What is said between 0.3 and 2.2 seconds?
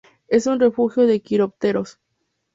un refugio de quirópteros.